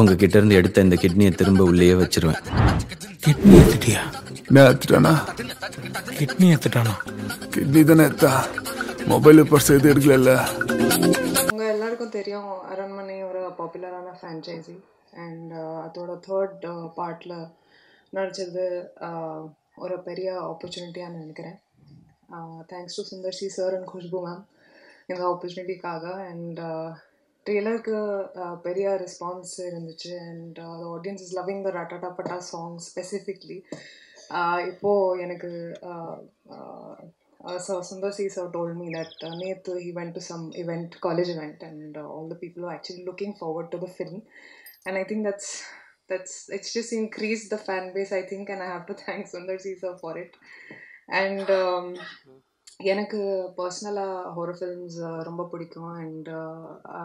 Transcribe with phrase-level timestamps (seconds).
[0.00, 2.42] உங்ககிட்ட இருந்து எடுத்த இந்த கிட்னியை திரும்ப உள்ளேயே வச்சிருவேன்.
[3.24, 4.02] கிட்னி எடுத்துட்டியா?
[4.54, 5.12] நான் எடுத்துட்டானா?
[6.18, 6.94] கிட்னி எடுத்துட்டானா?
[7.54, 8.32] கிட்னி தானே எடுத்தா?
[9.12, 10.34] மொபைல் பர்ஸ் எது எடுக்கல
[11.52, 14.76] உங்க எல்லாருக்கும் தெரியும் அரண்மனை ஒரு பாப்புலரான ஃப்ரான்ச்சைசி
[15.24, 15.52] அண்ட்
[15.86, 16.64] அதோட தேர்ட்
[16.98, 17.36] பார்ட்டில்
[18.16, 18.64] நடிச்சது
[19.08, 19.40] uh,
[19.84, 21.58] ஒரு பெரிய ஆப்பர்ச்சுனிட்டியாக நினைக்கிறேன்.
[22.72, 24.42] Thanks to Sundar C sir and Khushbu ma'am
[25.06, 26.60] இந்த ஆப்பர்ச்சுனிட்டிக்காக அண்ட்
[27.45, 27.97] ட்ரெய்லருக்கு
[28.65, 30.57] பெரிய ரெஸ்பான்ஸ் இருந்துச்சு and
[30.95, 33.59] audience is loving the ரட்டாட்டா patta song specifically
[34.71, 35.51] இப்போது எனக்கு
[35.91, 36.15] uh,
[36.55, 36.95] uh,
[37.47, 40.99] uh, so Sundar C sir told me that uh, Nethu, he went to some event,
[41.01, 44.23] college event, and uh, all the people were actually looking forward to the film.
[44.85, 45.49] And I think that's
[46.09, 49.59] that's it's just increased the fan base, I think, and I have to thank Sundar
[49.59, 50.35] C sir for it.
[51.09, 51.95] And um,
[52.85, 53.19] எனக்கு
[53.57, 54.97] பர்சனலாக horror films
[55.27, 56.27] ரொம்ப பிடிக்கும் and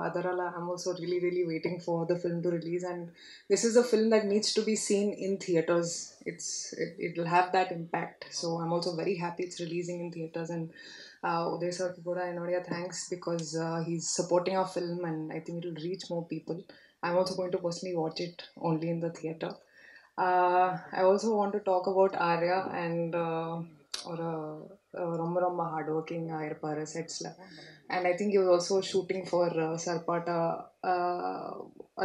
[0.00, 3.06] அதரால் I'm also really really waiting for the film to release and
[3.50, 6.52] this is a film that needs to be seen in theatres it's
[6.84, 10.52] it it will have that impact so I'm also very happy it's releasing in theatres
[10.56, 10.68] and
[11.54, 13.48] Udhay சார்க்கு கூட என்னுடைய thanks because
[13.88, 16.60] he's supporting of film and I think it will reach more people
[17.06, 19.54] I'm also going to personally watch it only in the theatre
[20.96, 23.16] I also want to talk about Arya and
[24.12, 24.28] ஒரு
[25.22, 27.30] ரொம்ப ரொம்ப heart ஒர்க்கிங்காக இருப்பார் செட்ஸில்
[27.94, 30.38] and I think you also shooting for Sarpatta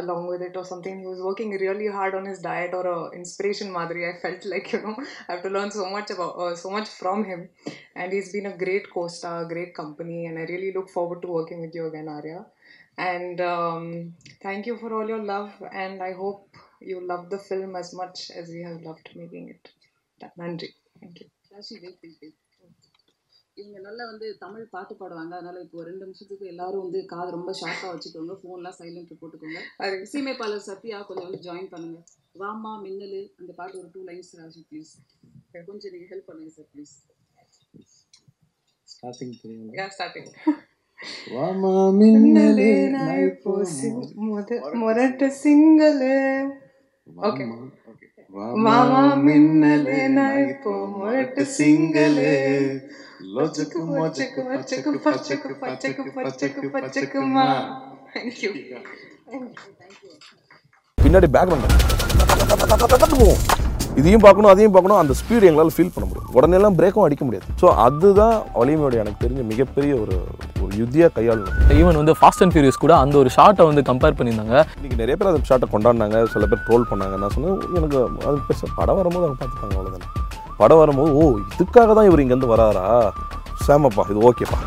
[0.00, 3.10] along with it or something he was working really hard on his diet or a
[3.18, 4.94] inspiration madri i felt like you know
[5.26, 7.40] i have to learn so much about uh, so much from him
[7.94, 11.60] and he's been a great co-star great company and i really look forward to working
[11.64, 12.40] with you again arya
[13.10, 17.74] and um, thank you for all your love and i hope you love the film
[17.82, 19.74] as much as we have loved making it
[20.42, 21.28] nandri thank you
[21.63, 22.39] Rashi wait wait
[23.61, 25.33] இவங்க நல்லா வந்து தமிழ் பாட்டு பாடுவாங்க.
[25.39, 28.33] அதனால இப்போ ரெண்டு நிமிஷத்துக்கு எல்லாரும் வந்து காது ரொம்ப ஷார்ப்பாக வச்சுக்கோங்க.
[28.41, 29.59] ஃபோன்லாம் சைலண்ட் போட்டுக்கோங்க.
[29.83, 31.99] அது இசையமைப்பாளர் சத்யா கொஞ்சம் வந்து ஜாயின் பண்ணுங்க.
[32.41, 34.91] வாமா மின்னலு அந்த பாட்டு ஒரு டூ லைன்ஸ் ராஷி ப்ளீஸ்
[35.69, 36.95] கொஞ்சம் நீங்கள் ஹெல்ப் பண்ணுங்க sir please
[38.87, 39.33] starting
[39.79, 40.27] yeah starting.
[41.35, 43.53] வாமா மின்னலே நான் இப்போ
[44.83, 46.17] முரட்டு சிங்களே.
[47.29, 47.45] ஓகே
[48.33, 48.75] மாமா
[49.23, 52.31] மின்னலே நான் இப்போ முரட்டு சிங்களே.
[53.33, 57.45] லொச்சக்கு மொச்சக்கு மொச்சக்கு பச்சக்கு பச்சக்கு பச்சக்கு பச்சக்குமா
[58.07, 58.51] தேங்க்யூ
[60.97, 63.39] பின்னாடி பேக் போகும்
[63.99, 67.45] இதையும் பார்க்கணும் அதையும் பார்க்கணும் அந்த ஸ்பீடு எங்களால் ஃபீல் பண்ண முடியும் உடனே எல்லாம் பிரேக்கும் அடிக்க முடியாது.
[67.61, 70.15] ஸோ அதுதான் வலிமையோட எனக்கு தெரிஞ்ச மிகப்பெரிய ஒரு
[70.63, 74.55] ஒரு யுத்தியா கையாளணும் ஈவன் வந்து ஃபாஸ்ட் அண்ட் ஃபியூரியஸ் கூட அந்த ஒரு ஷார்ட்டை வந்து கம்பேர் பண்ணியிருந்தாங்க.
[74.77, 77.17] இன்னைக்கு நிறைய பேர் அந்த ஷாட்டை கொண்டாடினாங்க சில பேர் ட்ரோல் பண்ணாங்க.
[77.23, 77.99] நான் சொன்னேன் எனக்கு
[78.29, 80.09] அது பெருசாக படம் வரும்போது அவங்க பார்த்துப்பாங்க அவ்வளோதானே
[80.61, 82.85] படம் வரும்போது ஓ இதுக்காக தான் இவர் இங்கேருந்து வராரா?
[83.67, 84.59] சேமப்பா இது ஓகேப்பா.